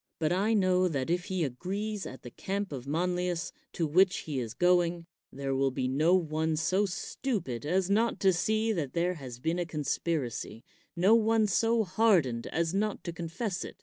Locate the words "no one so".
5.87-6.87, 10.95-11.83